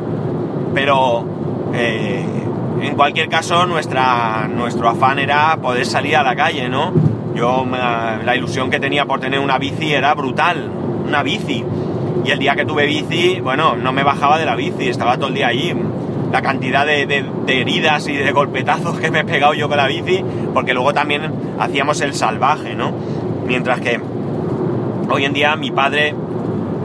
Pero 0.74 1.26
en 2.82 2.96
cualquier 2.96 3.30
caso 3.30 3.66
nuestra, 3.66 4.48
nuestro 4.48 4.90
afán 4.90 5.20
era 5.20 5.58
poder 5.62 5.86
salir 5.86 6.16
a 6.16 6.24
la 6.24 6.36
calle, 6.36 6.70
¿no? 6.70 6.92
Yo 7.36 7.66
la 7.66 8.36
ilusión 8.36 8.70
que 8.70 8.80
tenía 8.80 9.06
por 9.06 9.20
tener 9.20 9.40
una 9.40 9.58
bici 9.58 9.94
era 9.94 10.14
brutal, 10.14 10.70
una 11.06 11.24
bici. 11.24 11.64
Y 12.26 12.32
el 12.32 12.40
día 12.40 12.56
que 12.56 12.66
tuve 12.66 12.86
bici, 12.86 13.40
bueno, 13.42 13.76
no 13.76 13.94
me 13.94 14.04
bajaba 14.04 14.38
de 14.38 14.46
la 14.46 14.56
bici, 14.56 14.88
estaba 14.90 15.18
todo 15.18 15.28
el 15.28 15.36
día 15.36 15.48
allí. 15.48 15.74
La 16.32 16.42
cantidad 16.42 16.86
de, 16.86 17.26
heridas 17.48 18.08
y 18.08 18.16
de 18.16 18.32
golpetazos 18.32 19.00
que 19.00 19.10
me 19.10 19.22
he 19.22 19.26
pegado 19.26 19.54
yo 19.54 19.68
con 19.68 19.78
la 19.78 19.88
bici, 19.88 20.24
porque 20.54 20.74
luego 20.74 20.94
también 20.94 21.32
hacíamos 21.60 22.02
el 22.02 22.14
salvaje, 22.14 22.76
¿no? 22.76 22.92
Mientras 23.48 23.82
que 23.82 24.00
hoy 25.10 25.26
en 25.26 25.34
día 25.34 25.56
mi 25.56 25.72
padre 25.72 26.14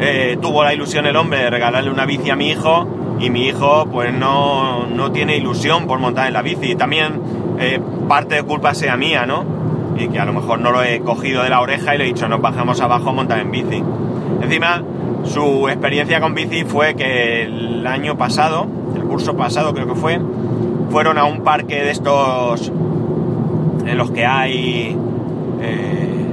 eh, 0.00 0.38
tuvo 0.40 0.64
la 0.64 0.72
ilusión 0.72 1.06
el 1.06 1.16
hombre 1.16 1.40
de 1.40 1.50
regalarle 1.50 1.90
una 1.90 2.06
bici 2.06 2.30
a 2.30 2.36
mi 2.36 2.50
hijo 2.50 2.86
y 3.18 3.30
mi 3.30 3.46
hijo 3.46 3.86
pues 3.90 4.12
no, 4.12 4.86
no 4.86 5.12
tiene 5.12 5.36
ilusión 5.36 5.86
por 5.86 5.98
montar 5.98 6.26
en 6.26 6.32
la 6.34 6.42
bici. 6.42 6.74
También 6.74 7.20
eh, 7.58 7.80
parte 8.08 8.36
de 8.36 8.42
culpa 8.42 8.74
sea 8.74 8.96
mía, 8.96 9.26
¿no? 9.26 9.44
Y 9.96 10.08
que 10.08 10.18
a 10.18 10.24
lo 10.24 10.32
mejor 10.32 10.60
no 10.60 10.72
lo 10.72 10.82
he 10.82 11.00
cogido 11.00 11.42
de 11.42 11.50
la 11.50 11.60
oreja 11.60 11.94
y 11.94 11.98
le 11.98 12.04
he 12.04 12.06
dicho 12.08 12.28
nos 12.28 12.40
bajamos 12.40 12.80
abajo 12.80 13.10
a 13.10 13.12
montar 13.12 13.38
en 13.38 13.50
bici. 13.50 13.82
Encima 14.42 14.82
su 15.24 15.68
experiencia 15.68 16.20
con 16.20 16.34
bici 16.34 16.64
fue 16.64 16.94
que 16.94 17.44
el 17.44 17.86
año 17.86 18.16
pasado, 18.16 18.66
el 18.94 19.02
curso 19.04 19.36
pasado 19.36 19.72
creo 19.72 19.86
que 19.86 19.94
fue, 19.94 20.20
fueron 20.90 21.18
a 21.18 21.24
un 21.24 21.42
parque 21.42 21.82
de 21.82 21.90
estos 21.90 22.70
en 23.86 23.98
los 23.98 24.10
que 24.10 24.26
hay 24.26 24.96
eh, 25.60 26.26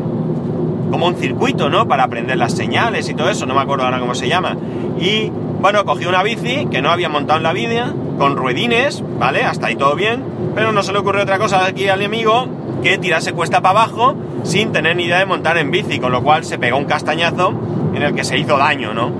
como 0.91 1.07
un 1.07 1.15
circuito, 1.15 1.69
¿no? 1.69 1.87
Para 1.87 2.03
aprender 2.03 2.37
las 2.37 2.53
señales 2.53 3.09
y 3.09 3.13
todo 3.13 3.29
eso, 3.29 3.45
no 3.45 3.53
me 3.53 3.61
acuerdo 3.61 3.85
ahora 3.85 3.99
cómo 3.99 4.13
se 4.13 4.27
llama. 4.27 4.57
Y 4.99 5.31
bueno, 5.61 5.85
cogí 5.85 6.05
una 6.05 6.23
bici 6.23 6.67
que 6.71 6.81
no 6.81 6.89
había 6.89 7.07
montado 7.07 7.37
en 7.37 7.43
la 7.43 7.53
vida, 7.53 7.93
con 8.17 8.35
ruedines, 8.35 9.03
¿vale? 9.19 9.43
Hasta 9.43 9.67
ahí 9.67 9.75
todo 9.75 9.95
bien, 9.95 10.23
pero 10.55 10.71
no 10.71 10.81
se 10.81 10.91
le 10.91 10.99
ocurrió 10.99 11.21
otra 11.21 11.37
cosa 11.37 11.65
aquí 11.65 11.87
al 11.87 12.03
amigo 12.03 12.47
que 12.81 12.97
tirarse 12.97 13.33
cuesta 13.33 13.61
para 13.61 13.81
abajo 13.81 14.15
sin 14.43 14.71
tener 14.71 14.95
ni 14.95 15.03
idea 15.03 15.19
de 15.19 15.25
montar 15.25 15.57
en 15.57 15.69
bici, 15.69 15.99
con 15.99 16.11
lo 16.11 16.23
cual 16.23 16.43
se 16.43 16.57
pegó 16.57 16.77
un 16.77 16.85
castañazo 16.85 17.53
en 17.93 18.01
el 18.01 18.15
que 18.15 18.23
se 18.23 18.39
hizo 18.39 18.57
daño, 18.57 18.93
¿no? 18.93 19.11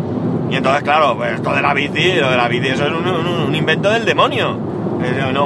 Y 0.50 0.56
entonces, 0.56 0.84
claro, 0.84 1.16
pues 1.16 1.34
esto 1.34 1.54
de 1.54 1.62
la 1.62 1.74
bici, 1.74 2.14
lo 2.14 2.32
de 2.32 2.38
la 2.38 2.48
bici, 2.48 2.68
eso 2.70 2.86
es 2.86 2.92
un, 2.92 3.56
invento 3.56 3.90
del 3.90 4.04
demonio. 4.04 4.58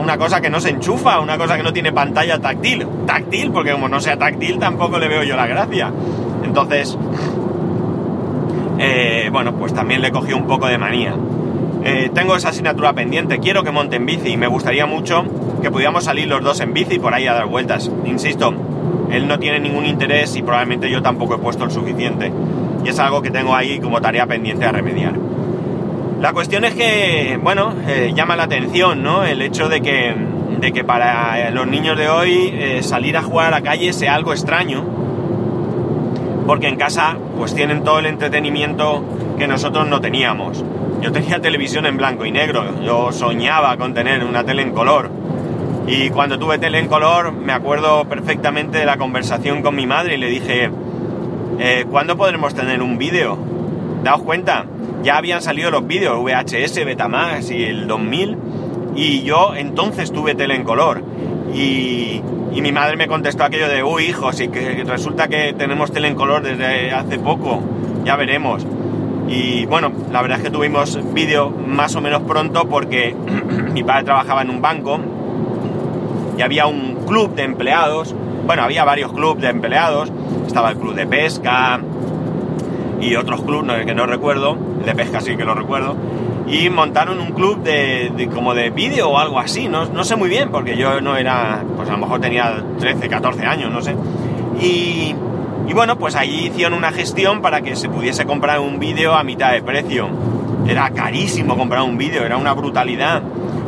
una 0.01 0.17
cosa 0.17 0.39
que 0.41 0.49
no 0.49 0.59
se 0.59 0.69
enchufa, 0.69 1.19
una 1.19 1.37
cosa 1.37 1.57
que 1.57 1.63
no 1.63 1.73
tiene 1.73 1.91
pantalla 1.91 2.39
táctil. 2.39 2.87
Táctil, 3.05 3.51
porque 3.51 3.73
como 3.73 3.89
no 3.89 3.99
sea 3.99 4.17
táctil 4.17 4.57
tampoco 4.57 4.97
le 4.97 5.07
veo 5.07 5.23
yo 5.23 5.35
la 5.35 5.45
gracia. 5.45 5.91
Entonces, 6.43 6.97
eh, 8.77 9.29
bueno, 9.31 9.55
pues 9.55 9.73
también 9.73 10.01
le 10.01 10.11
cogí 10.11 10.33
un 10.33 10.47
poco 10.47 10.67
de 10.67 10.77
manía. 10.77 11.15
Eh, 11.83 12.09
tengo 12.13 12.35
esa 12.35 12.49
asignatura 12.49 12.93
pendiente, 12.93 13.39
quiero 13.39 13.63
que 13.63 13.71
monte 13.71 13.95
en 13.97 14.05
bici 14.05 14.29
y 14.29 14.37
me 14.37 14.47
gustaría 14.47 14.85
mucho 14.85 15.23
que 15.61 15.69
pudiéramos 15.69 16.03
salir 16.03 16.27
los 16.27 16.43
dos 16.43 16.59
en 16.59 16.73
bici 16.73 16.99
por 16.99 17.13
ahí 17.13 17.27
a 17.27 17.33
dar 17.33 17.45
vueltas. 17.45 17.91
Insisto, 18.05 18.53
él 19.11 19.27
no 19.27 19.39
tiene 19.39 19.59
ningún 19.59 19.85
interés 19.85 20.35
y 20.35 20.41
probablemente 20.41 20.89
yo 20.89 21.01
tampoco 21.01 21.35
he 21.35 21.37
puesto 21.37 21.63
el 21.63 21.71
suficiente. 21.71 22.31
Y 22.83 22.89
es 22.89 22.99
algo 22.99 23.21
que 23.21 23.31
tengo 23.31 23.55
ahí 23.55 23.79
como 23.79 24.01
tarea 24.01 24.27
pendiente 24.27 24.65
a 24.65 24.71
remediar. 24.71 25.13
La 26.21 26.33
cuestión 26.33 26.65
es 26.65 26.73
que, 26.73 27.39
bueno, 27.41 27.73
eh, 27.87 28.13
llama 28.15 28.35
la 28.35 28.43
atención, 28.43 29.03
¿no? 29.03 29.23
El 29.23 29.41
hecho 29.41 29.69
de 29.69 29.81
que, 29.81 30.15
de 30.59 30.71
que 30.71 30.83
para 30.83 31.49
los 31.51 31.67
niños 31.67 31.97
de 31.97 32.09
hoy 32.09 32.81
salir 32.81 33.17
a 33.17 33.21
jugar 33.21 33.47
a 33.47 33.51
la 33.51 33.61
calle 33.61 33.93
sea 33.93 34.15
algo 34.15 34.33
extraño. 34.33 34.83
Porque 36.47 36.67
en 36.67 36.77
casa 36.77 37.17
pues 37.37 37.53
tienen 37.53 37.83
todo 37.83 37.99
el 37.99 38.05
entretenimiento 38.05 39.03
que 39.37 39.47
nosotros 39.47 39.87
no 39.87 40.01
teníamos. 40.01 40.63
Yo 41.01 41.11
tenía 41.11 41.39
televisión 41.39 41.85
en 41.85 41.97
blanco 41.97 42.25
y 42.25 42.31
negro, 42.31 42.81
yo 42.81 43.11
soñaba 43.11 43.77
con 43.77 43.93
tener 43.93 44.23
una 44.23 44.43
tele 44.43 44.61
en 44.61 44.71
color 44.71 45.11
y 45.87 46.09
cuando 46.09 46.39
tuve 46.39 46.57
tele 46.57 46.79
en 46.79 46.87
color, 46.87 47.31
me 47.31 47.53
acuerdo 47.53 48.05
perfectamente 48.05 48.79
de 48.79 48.85
la 48.85 48.97
conversación 48.97 49.61
con 49.61 49.75
mi 49.75 49.85
madre 49.85 50.15
y 50.15 50.17
le 50.17 50.29
dije, 50.29 50.71
eh, 51.59 51.85
¿cuándo 51.89 52.17
podremos 52.17 52.55
tener 52.55 52.81
un 52.81 52.97
vídeo? 52.97 53.37
Daos 54.03 54.23
cuenta, 54.23 54.65
ya 55.03 55.17
habían 55.17 55.43
salido 55.43 55.69
los 55.69 55.85
vídeos, 55.85 56.17
VHS, 56.23 56.83
Betamax 56.85 57.51
y 57.51 57.65
el 57.65 57.87
2000, 57.87 58.37
y 58.95 59.21
yo 59.21 59.53
entonces 59.55 60.11
tuve 60.11 60.33
tele 60.33 60.55
en 60.55 60.63
color. 60.63 61.03
Y, 61.55 62.21
mi 62.61 62.71
madre 62.71 62.97
me 62.97 63.07
contestó 63.07 63.43
aquello 63.43 63.69
de, 63.69 63.83
uy, 63.83 64.05
hijo, 64.05 64.33
si 64.33 64.47
que 64.47 64.83
resulta 64.83 65.27
que 65.27 65.53
tenemos 65.53 65.91
tele 65.91 66.07
en 66.07 66.15
color 66.15 66.41
desde 66.41 66.91
hace 66.91 67.19
poco, 67.19 67.61
ya 68.03 68.15
veremos. 68.15 68.65
Y 69.27 69.65
bueno, 69.67 69.91
la 70.11 70.21
verdad 70.23 70.39
es 70.39 70.45
que 70.45 70.49
tuvimos 70.49 70.99
vídeo 71.13 71.51
más 71.51 71.95
o 71.95 72.01
menos 72.01 72.23
pronto 72.23 72.67
porque 72.67 73.15
mi 73.73 73.83
padre 73.83 74.05
trabajaba 74.05 74.41
en 74.41 74.49
un 74.49 74.61
banco 74.61 74.99
y 76.37 76.41
había 76.41 76.65
un 76.65 77.05
club 77.05 77.35
de 77.35 77.43
empleados, 77.43 78.15
bueno, 78.45 78.63
había 78.63 78.83
varios 78.83 79.13
clubes 79.13 79.43
de 79.43 79.49
empleados, 79.49 80.11
estaba 80.45 80.71
el 80.71 80.77
club 80.77 80.95
de 80.95 81.07
pesca 81.07 81.79
y 82.99 83.15
otros 83.15 83.43
clubes 83.43 83.85
que 83.85 83.95
no 83.95 84.05
recuerdo, 84.05 84.57
el 84.79 84.85
de 84.85 84.95
pesca 84.95 85.21
sí 85.21 85.35
que 85.35 85.45
lo 85.45 85.53
recuerdo, 85.53 85.95
y 86.47 86.69
montaron 86.69 87.19
un 87.19 87.31
club 87.31 87.63
de, 87.63 88.29
como 88.33 88.53
de 88.53 88.69
vídeo 88.69 89.09
o 89.09 89.17
algo 89.17 89.39
así, 89.39 89.67
no, 89.67 89.85
no, 89.85 90.03
sé 90.03 90.15
muy 90.15 90.29
bien, 90.29 90.51
porque 90.51 90.77
yo 90.77 91.01
no 91.01 91.17
era, 91.17 91.63
pues 91.75 91.89
a 91.89 91.93
lo 91.93 91.97
mejor 91.97 92.21
tenía 92.21 92.63
13, 92.79 93.09
14 93.09 93.45
años, 93.45 93.71
no 93.71 93.81
sé. 93.81 93.95
Y, 94.61 95.15
y 95.67 95.73
bueno, 95.73 95.97
pues 95.97 96.15
allí 96.15 96.47
hicieron 96.47 96.73
una 96.73 96.91
gestión 96.91 97.41
para 97.41 97.61
que 97.61 97.75
se 97.75 97.89
pudiese 97.89 98.25
comprar 98.25 98.59
un 98.59 98.79
vídeo 98.79 99.15
a 99.15 99.23
mitad 99.23 99.53
de 99.53 99.63
precio. 99.63 100.09
Era 100.67 100.89
carísimo 100.91 101.57
comprar 101.57 101.81
un 101.81 101.97
vídeo, 101.97 102.23
era 102.23 102.37
una 102.37 102.53
brutalidad. 102.53 103.21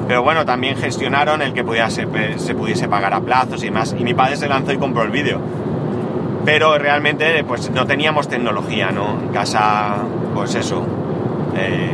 Pero 0.07 0.24
bueno, 0.24 0.46
también 0.46 0.77
gestionaron 0.77 1.41
el 1.41 1.53
que 1.53 1.63
pudiese, 1.63 2.07
se 2.38 2.55
pudiese 2.55 2.88
pagar 2.88 3.13
a 3.13 3.19
plazos 3.22 3.63
y 3.63 3.72
más. 3.72 3.96
Y 3.98 4.03
mi 4.03 4.13
padre 4.13 4.38
se 4.38 4.48
lanzó 4.48 4.72
y 4.72 4.77
compró 4.77 5.03
el 5.03 5.12
vídeo. 5.12 5.39
Pero 6.46 6.77
realmente 6.77 7.43
pues 7.43 7.69
no 7.72 7.86
teníamos 7.86 8.29
tecnología, 8.29 8.91
¿no? 8.91 9.19
En 9.19 9.29
casa, 9.29 9.98
pues 10.34 10.55
eso. 10.55 10.86
Eh, 11.57 11.91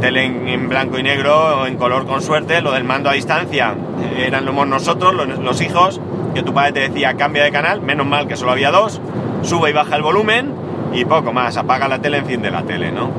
tele 0.00 0.24
en, 0.24 0.68
blanco 0.68 0.98
y 0.98 1.02
negro 1.02 1.60
o 1.60 1.66
en 1.66 1.76
color 1.76 2.06
con 2.06 2.22
suerte. 2.22 2.60
Lo 2.60 2.72
del 2.72 2.84
mando 2.84 3.10
a 3.10 3.12
distancia 3.12 3.74
eran 4.16 4.44
nosotros, 4.44 5.14
los, 5.14 5.38
los 5.38 5.60
hijos, 5.60 6.00
que 6.34 6.42
tu 6.42 6.52
padre 6.52 6.72
te 6.72 6.80
decía 6.88 7.14
cambia 7.14 7.44
de 7.44 7.52
canal. 7.52 7.80
Menos 7.80 8.06
mal 8.06 8.26
que 8.26 8.36
solo 8.36 8.52
había 8.52 8.70
dos. 8.70 9.00
Sube 9.42 9.70
y 9.70 9.72
baja 9.72 9.96
el 9.96 10.02
volumen 10.02 10.52
y 10.92 11.04
poco 11.04 11.32
más. 11.32 11.56
Apaga 11.56 11.88
la 11.88 12.00
tele, 12.00 12.18
enciende 12.18 12.50
la 12.50 12.62
tele, 12.62 12.90
¿no? 12.90 13.10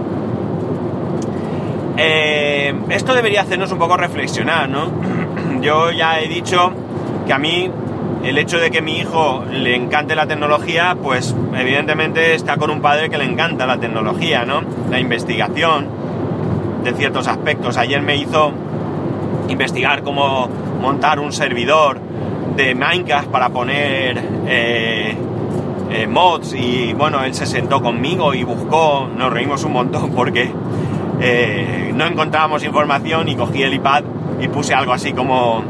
Eh, 1.97 2.73
esto 2.89 3.13
debería 3.13 3.41
hacernos 3.41 3.71
un 3.71 3.79
poco 3.79 3.97
reflexionar, 3.97 4.67
¿no? 4.69 4.91
Yo 5.61 5.91
ya 5.91 6.19
he 6.19 6.27
dicho 6.27 6.71
que 7.27 7.33
a 7.33 7.37
mí 7.37 7.69
el 8.23 8.37
hecho 8.37 8.59
de 8.59 8.71
que 8.71 8.81
mi 8.81 8.97
hijo 8.97 9.43
le 9.51 9.75
encante 9.75 10.15
la 10.15 10.27
tecnología, 10.27 10.95
pues 11.01 11.35
evidentemente 11.55 12.33
está 12.33 12.57
con 12.57 12.69
un 12.69 12.81
padre 12.81 13.09
que 13.09 13.17
le 13.17 13.25
encanta 13.25 13.65
la 13.65 13.77
tecnología, 13.77 14.45
¿no? 14.45 14.61
La 14.89 14.99
investigación 14.99 16.00
de 16.83 16.93
ciertos 16.93 17.27
aspectos. 17.27 17.77
Ayer 17.77 18.01
me 18.01 18.15
hizo 18.15 18.51
investigar 19.49 20.03
cómo 20.03 20.47
montar 20.81 21.19
un 21.19 21.31
servidor 21.31 21.99
de 22.55 22.75
Minecraft 22.75 23.29
para 23.29 23.49
poner 23.49 24.21
eh, 24.47 25.15
eh, 25.91 26.07
mods 26.07 26.53
y 26.53 26.93
bueno, 26.93 27.23
él 27.23 27.33
se 27.33 27.45
sentó 27.45 27.81
conmigo 27.81 28.33
y 28.33 28.43
buscó, 28.43 29.09
nos 29.15 29.31
reímos 29.31 29.63
un 29.63 29.73
montón 29.73 30.11
porque 30.15 30.51
eh, 31.19 31.91
no 31.93 32.05
encontrábamos 32.05 32.63
información 32.63 33.29
y 33.29 33.35
cogí 33.35 33.63
el 33.63 33.73
iPad 33.73 34.03
y 34.39 34.47
puse 34.47 34.73
algo 34.73 34.93
así 34.93 35.13
como 35.13 35.63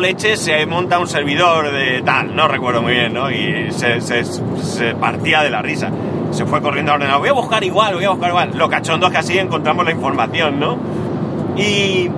leche 0.00 0.36
se 0.36 0.66
monta 0.66 0.98
un 0.98 1.06
servidor 1.06 1.72
de 1.72 2.02
tal, 2.02 2.36
no 2.36 2.46
recuerdo 2.48 2.82
muy 2.82 2.92
bien, 2.92 3.14
¿no? 3.14 3.30
Y 3.30 3.70
se, 3.70 4.94
partía 5.00 5.42
de 5.42 5.50
la 5.50 5.62
risa. 5.62 5.90
Se 6.30 6.46
fue 6.46 6.60
corriendo 6.62 6.92
al 6.92 6.96
ordenador, 6.96 7.20
voy 7.20 7.28
a 7.28 7.32
buscar 7.32 7.64
igual, 7.64 7.94
voy 7.94 8.04
a 8.04 8.10
buscar 8.10 8.28
igual. 8.30 8.50
Lo 8.54 8.68
cachondo 8.68 9.06
es 9.06 9.12
que 9.12 9.18
así 9.18 9.38
encontramos 9.38 9.84
la 9.84 9.92
información, 9.92 10.60
¿no? 10.60 10.78
Y 11.56 12.10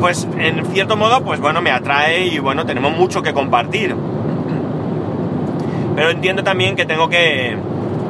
pues 0.00 0.28
en 0.38 0.64
cierto 0.66 0.96
modo, 0.96 1.22
pues 1.22 1.40
bueno, 1.40 1.62
me 1.62 1.70
atrae 1.70 2.26
y 2.26 2.38
bueno, 2.38 2.66
tenemos 2.66 2.96
mucho 2.96 3.22
que 3.22 3.32
compartir. 3.32 3.94
Pero 5.96 6.10
entiendo 6.10 6.42
también 6.42 6.74
que 6.76 6.84
tengo 6.86 7.08
que, 7.08 7.56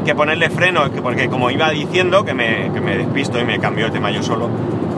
que 0.04 0.14
ponerle 0.14 0.50
freno, 0.50 0.90
porque 1.02 1.28
como 1.28 1.50
iba 1.50 1.70
diciendo, 1.70 2.24
que 2.24 2.34
me, 2.34 2.70
que 2.72 2.80
me 2.80 2.96
despisto 2.96 3.38
y 3.38 3.44
me 3.44 3.58
cambió 3.58 3.86
el 3.86 3.92
tema 3.92 4.10
yo 4.10 4.22
solo, 4.22 4.48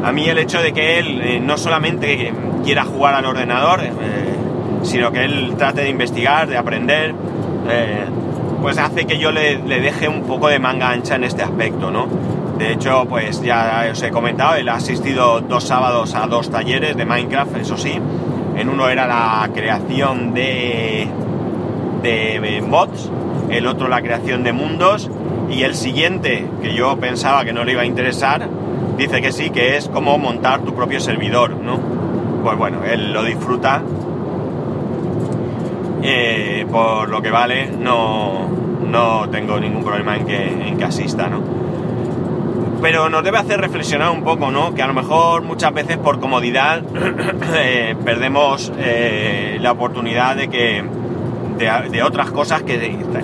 a 0.04 0.12
mí 0.12 0.28
el 0.28 0.38
hecho 0.38 0.62
de 0.62 0.73
que 0.73 0.99
él 0.99 1.21
eh, 1.21 1.40
no 1.40 1.56
solamente 1.56 2.33
quiera 2.64 2.85
jugar 2.85 3.14
al 3.14 3.25
ordenador, 3.26 3.80
eh, 3.83 3.90
sino 4.83 5.11
que 5.11 5.25
él 5.25 5.54
trate 5.59 5.83
de 5.83 5.88
investigar, 5.88 6.49
de 6.49 6.56
aprender, 6.56 7.14
eh, 7.68 8.04
pues 8.60 8.78
hace 8.78 9.06
que 9.06 9.18
yo 9.18 9.32
le, 9.32 9.58
deje 9.58 10.08
un 10.08 10.22
poco 10.22 10.48
de 10.48 10.58
manga 10.58 10.90
ancha 10.90 11.16
en 11.16 11.25
este 11.25 11.42
aspecto, 11.42 11.90
¿no? 11.90 12.06
De 12.58 12.72
hecho, 12.72 13.04
pues 13.08 13.42
ya 13.42 13.86
os 13.92 14.02
he 14.02 14.10
comentado, 14.10 14.54
él 14.54 14.68
ha 14.68 14.75
asistido 14.75 15.40
dos 15.40 15.64
sábados 15.64 16.14
a 16.14 16.26
dos 16.26 16.50
talleres 16.50 16.96
de 16.96 17.04
Minecraft, 17.04 17.56
eso 17.56 17.76
sí. 17.76 17.98
En 18.56 18.68
uno 18.68 18.88
era 18.88 19.06
la 19.06 19.48
creación 19.54 20.32
de, 20.32 21.06
de 22.02 22.62
mods, 22.66 23.10
el 23.50 23.66
otro 23.66 23.88
la 23.88 24.00
creación 24.00 24.42
de 24.42 24.52
mundos, 24.52 25.10
y 25.50 25.62
el 25.62 25.75
siguiente, 25.75 26.46
que 26.62 26.75
yo 26.75 26.96
pensaba 26.96 27.44
que 27.44 27.52
no 27.52 27.64
le 27.64 27.72
iba 27.72 27.82
a 27.82 27.86
interesar, 27.86 28.48
dice 28.96 29.20
que 29.20 29.32
sí, 29.32 29.50
que 29.50 29.76
es 29.76 29.88
como 29.88 30.18
montar 30.18 30.62
tu 30.62 30.75
propio 30.75 31.00
servidor, 31.00 31.50
¿no? 31.50 31.78
Pues 32.42 32.56
bueno, 32.56 32.84
él 32.84 33.12
lo 33.12 33.22
disfruta. 33.22 33.82
Eh, 36.08 36.64
por 36.70 37.08
lo 37.08 37.20
que 37.20 37.32
vale, 37.32 37.66
no, 37.66 38.48
no 38.86 39.28
tengo 39.28 39.58
ningún 39.58 39.82
problema 39.82 40.16
en 40.16 40.25
que, 40.25 40.68
en 40.68 40.78
que 40.78 40.84
asista, 40.84 41.26
¿no? 41.26 41.42
Pero 42.80 43.08
nos 43.08 43.25
debe 43.25 43.38
hacer 43.38 43.60
reflexionar 43.60 44.10
un 44.10 44.22
poco, 44.22 44.52
¿no? 44.52 44.72
Que 44.72 44.82
a 44.82 44.86
lo 44.86 44.94
mejor 44.94 45.42
muchas 45.42 45.75
veces 45.75 45.96
por 45.96 46.20
comodidad 46.20 46.82
eh, 47.56 47.96
perdemos 48.04 48.72
eh, 48.78 49.58
la 49.60 49.72
oportunidad 49.72 50.36
de 50.36 50.46
que 50.46 50.84
de, 51.58 51.88
de, 51.90 52.02
otras 52.04 52.30
cosas 52.30 52.62
que 52.62 52.75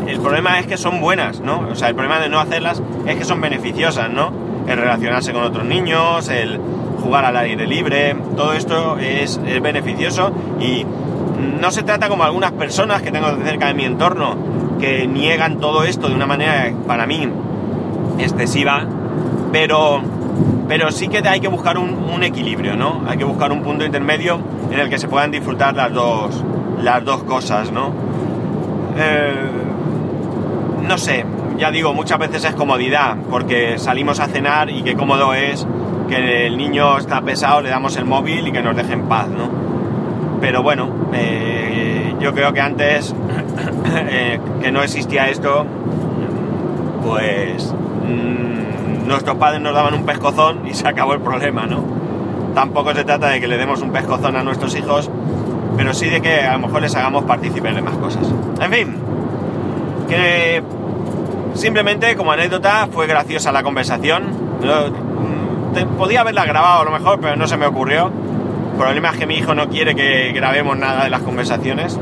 el 0.08 0.18
problema 0.18 0.58
es 0.58 0.66
que 0.66 0.76
son 0.76 1.00
buenas, 1.00 1.38
¿no? 1.38 1.68
O 1.70 1.76
sea, 1.76 1.88
el 1.88 1.94
problema 1.94 2.18
de 2.18 2.30
no 2.30 2.40
hacerlas 2.40 2.82
es 3.06 3.14
que 3.14 3.24
son 3.24 3.40
beneficiosas, 3.40 4.10
¿no? 4.10 4.32
El 4.66 4.76
relacionarse 4.76 5.32
con 5.32 5.44
otros 5.44 5.64
niños, 5.66 6.28
el 6.30 6.58
jugar 7.00 7.26
al 7.26 7.36
aire 7.36 7.64
libre, 7.64 8.16
todo 8.36 8.54
esto 8.54 8.98
es, 8.98 9.40
es 9.46 9.62
beneficioso 9.62 10.32
y 10.60 10.84
no 11.60 11.70
se 11.70 11.82
trata 11.82 12.08
como 12.08 12.24
algunas 12.24 12.52
personas 12.52 13.02
que 13.02 13.10
tengo 13.10 13.28
cerca 13.44 13.66
de 13.66 13.74
mi 13.74 13.84
entorno 13.84 14.36
que 14.80 15.06
niegan 15.06 15.58
todo 15.60 15.84
esto 15.84 16.08
de 16.08 16.14
una 16.14 16.26
manera 16.26 16.72
para 16.86 17.06
mí 17.06 17.28
excesiva, 18.18 18.84
pero, 19.52 20.00
pero 20.68 20.90
sí 20.90 21.08
que 21.08 21.18
hay 21.26 21.40
que 21.40 21.48
buscar 21.48 21.78
un, 21.78 22.02
equilibrio, 22.22 22.76
¿no? 22.76 23.02
Hay 23.08 23.18
que 23.18 23.24
buscar 23.24 23.50
un 23.50 23.62
punto 23.62 23.84
intermedio 23.84 24.38
en 24.70 24.78
el 24.78 24.88
que 24.88 24.96
se 24.96 25.08
puedan 25.08 25.32
disfrutar 25.32 25.74
las 25.74 25.92
dos, 25.92 26.44
las 26.80 27.04
dos 27.04 27.24
cosas, 27.24 27.72
¿no? 27.72 27.92
Eh, 28.96 29.50
no 30.86 30.98
sé, 30.98 31.24
ya 31.58 31.70
digo, 31.72 31.92
muchas 31.92 32.18
veces 32.18 32.44
es 32.44 32.54
comodidad, 32.54 33.16
porque 33.28 33.78
salimos 33.78 34.20
a 34.20 34.26
cenar 34.26 34.70
y 34.70 34.82
qué 34.82 34.94
cómodo 34.94 35.34
es 35.34 35.66
que 36.08 36.46
el 36.46 36.56
niño 36.56 36.98
está 36.98 37.22
pesado, 37.22 37.60
le 37.60 37.70
damos 37.70 37.96
el 37.96 38.04
móvil 38.04 38.46
y 38.46 38.52
que 38.52 38.62
nos 38.62 38.76
deje 38.76 38.92
en 38.92 39.08
paz, 39.08 39.28
¿no? 39.28 39.61
Pero 40.42 40.60
bueno, 40.60 40.90
eh, 41.14 42.16
yo 42.18 42.34
creo 42.34 42.52
que 42.52 42.60
antes 42.60 43.14
eh, 44.10 44.40
que 44.60 44.72
no 44.72 44.82
existía 44.82 45.28
esto, 45.28 45.64
pues 47.06 47.72
mmm, 47.72 49.06
nuestros 49.06 49.36
padres 49.36 49.62
nos 49.62 49.72
daban 49.72 49.94
un 49.94 50.04
pescozón 50.04 50.66
y 50.66 50.74
se 50.74 50.86
acabó 50.86 51.14
el 51.14 51.20
problema, 51.20 51.66
¿no? 51.66 51.84
Tampoco 52.56 52.92
se 52.92 53.04
trata 53.04 53.28
de 53.28 53.40
que 53.40 53.46
le 53.46 53.56
demos 53.56 53.82
un 53.82 53.92
pescozón 53.92 54.34
a 54.36 54.42
nuestros 54.42 54.76
hijos, 54.76 55.08
pero 55.76 55.94
sí 55.94 56.10
de 56.10 56.20
que 56.20 56.40
a 56.40 56.54
lo 56.54 56.66
mejor 56.66 56.82
les 56.82 56.94
hagamos 56.96 57.22
participar 57.22 57.76
de 57.76 57.82
más 57.82 57.96
cosas. 57.98 58.26
En 58.60 58.72
fin, 58.72 58.96
que 60.08 60.60
simplemente 61.54 62.16
como 62.16 62.32
anécdota 62.32 62.88
fue 62.90 63.06
graciosa 63.06 63.52
la 63.52 63.62
conversación. 63.62 64.24
Te, 65.72 65.86
podía 65.86 66.22
haberla 66.22 66.44
grabado 66.46 66.82
a 66.82 66.84
lo 66.84 66.90
mejor, 66.90 67.20
pero 67.20 67.36
no 67.36 67.46
se 67.46 67.56
me 67.56 67.64
ocurrió. 67.64 68.10
El 68.72 68.78
problema 68.78 69.10
es 69.10 69.18
que 69.18 69.26
mi 69.26 69.36
hijo 69.36 69.54
no 69.54 69.68
quiere 69.68 69.94
que 69.94 70.32
grabemos 70.32 70.76
nada 70.76 71.04
de 71.04 71.10
las 71.10 71.20
conversaciones. 71.20 71.98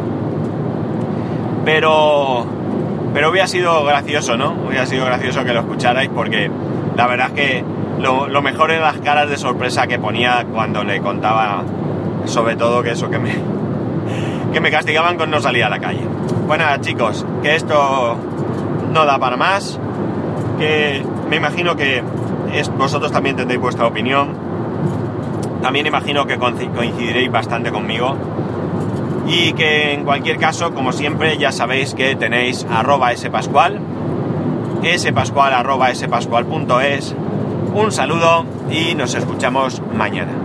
Pero, 1.65 2.47
pero 3.13 3.31
hubiera 3.31 3.47
sido 3.47 3.85
gracioso, 3.85 4.37
¿no? 4.37 4.53
Hubiera 4.67 4.87
sido 4.87 5.05
gracioso 5.05 5.45
que 5.45 5.53
lo 5.53 5.61
escucharais 5.61 6.09
porque 6.09 6.51
la 6.97 7.07
verdad 7.07 7.29
es 7.29 7.33
que 7.33 7.65
lo, 7.99 8.43
mejor 8.43 8.71
eran 8.71 8.85
las 8.85 9.01
caras 9.01 9.29
de 9.29 9.37
sorpresa 9.37 9.87
que 9.87 9.99
ponía 9.99 10.47
cuando 10.51 10.85
le 10.85 11.01
contaba, 11.01 11.65
sobre 12.25 12.57
todo 12.57 12.83
que 12.83 12.93
eso 12.93 13.11
que 13.11 13.19
me, 13.19 13.33
que 14.53 14.61
me 14.61 14.71
castigaban 14.71 15.17
con 15.17 15.31
no 15.31 15.41
salir 15.41 15.65
a 15.65 15.69
la 15.69 15.81
calle. 15.81 16.07
Bueno, 16.47 16.65
chicos, 16.81 17.27
que 17.43 17.57
esto 17.57 18.17
no 18.93 19.05
da 19.05 19.19
para 19.19 19.37
más, 19.37 19.79
que 20.59 21.05
me 21.29 21.37
imagino 21.37 21.77
que 21.77 22.03
vosotros 22.77 23.13
también 23.13 23.37
tendréis 23.37 23.61
vuestra 23.61 23.87
opinión, 23.87 24.50
también 25.63 25.87
imagino 25.87 26.27
que 26.27 26.39
coincidiréis 26.39 27.31
bastante 27.31 27.71
conmigo 27.71 28.17
y 29.27 29.53
que 29.53 29.93
en 29.93 30.05
cualquier 30.05 30.39
caso, 30.39 30.73
como 30.75 30.93
siempre, 30.93 31.39
ya 31.39 31.53
sabéis 31.53 31.95
que 31.95 32.17
tenéis 32.17 32.67
arroba 32.71 33.17
spascual, 33.17 33.79
spascual 34.97 35.55
arroba 35.55 35.95
spascual.es, 35.95 37.15
un 37.75 37.93
saludo 37.93 38.45
y 38.71 38.95
nos 38.95 39.15
escuchamos 39.15 39.81
mañana. 39.95 40.40